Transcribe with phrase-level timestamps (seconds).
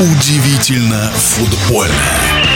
[0.00, 2.47] Удивительно футбольно.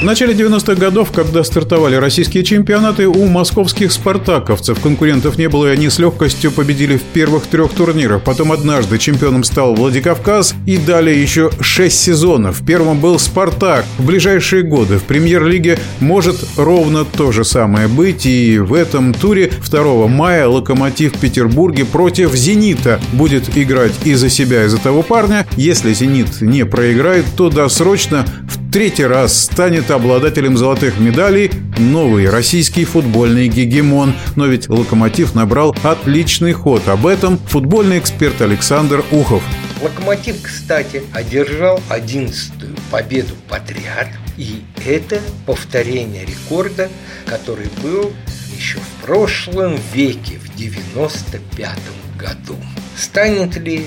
[0.00, 5.72] В начале 90-х годов, когда стартовали российские чемпионаты, у московских спартаковцев конкурентов не было, и
[5.72, 8.22] они с легкостью победили в первых трех турнирах.
[8.22, 12.62] Потом однажды чемпионом стал Владикавказ, и далее еще шесть сезонов.
[12.66, 13.84] Первым был «Спартак».
[13.98, 19.52] В ближайшие годы в премьер-лиге может ровно то же самое быть, и в этом туре
[19.62, 25.02] 2 мая «Локомотив» в Петербурге против «Зенита» будет играть и за себя, и за того
[25.02, 25.46] парня.
[25.58, 32.84] Если «Зенит» не проиграет, то досрочно в третий раз станет обладателем золотых медалей новый российский
[32.84, 34.14] футбольный гегемон.
[34.36, 36.86] Но ведь «Локомотив» набрал отличный ход.
[36.88, 39.42] Об этом футбольный эксперт Александр Ухов.
[39.82, 44.08] Локомотив, кстати, одержал одиннадцатую победу подряд.
[44.36, 46.88] И это повторение рекорда,
[47.26, 48.12] который был
[48.56, 51.68] еще в прошлом веке, в 95
[52.16, 52.56] году.
[52.96, 53.86] Станет ли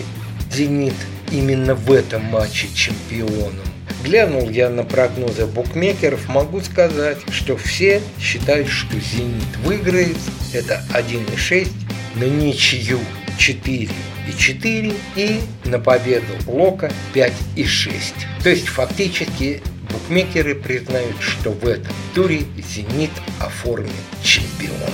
[0.51, 0.95] «Зенит»
[1.31, 3.72] именно в этом матче чемпионом?
[4.03, 10.17] Глянул я на прогнозы букмекеров, могу сказать, что все считают, что «Зенит» выиграет.
[10.53, 11.69] Это 1,6
[12.15, 12.99] на ничью
[13.37, 13.87] 4
[14.27, 18.13] и 4 и на победу Лока 5 и 6.
[18.43, 24.92] То есть фактически букмекеры признают, что в этом туре «Зенит» оформит чемпионство.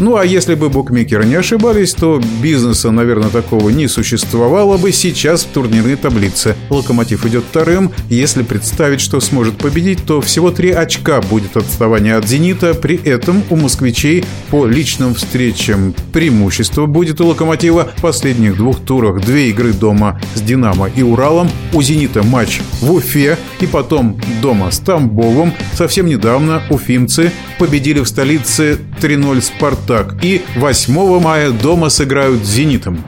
[0.00, 5.42] Ну а если бы букмекеры не ошибались, то бизнеса, наверное, такого не существовало бы сейчас
[5.42, 6.54] в турнирной таблице.
[6.70, 7.90] Локомотив идет вторым.
[8.08, 12.74] Если представить, что сможет победить, то всего три очка будет отставание от «Зенита».
[12.74, 19.20] При этом у москвичей по личным встречам преимущество будет у «Локомотива» в последних двух турах.
[19.22, 21.50] Две игры дома с «Динамо» и «Уралом».
[21.72, 25.52] У «Зенита» матч в Уфе и потом дома с Тамбовом.
[25.74, 32.48] Совсем недавно уфимцы победили в столице 3-0 «Спартак» «Спартак» и 8 мая дома сыграют с
[32.48, 33.02] «Зенитом».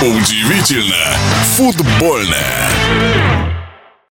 [0.00, 1.16] Удивительно
[1.56, 2.68] футбольное.